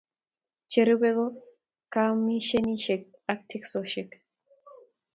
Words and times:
Cherubei 0.69 1.13
ko 1.17 1.25
kamanisheik 1.91 3.03
ab 3.31 3.39
teksosiek 3.49 4.09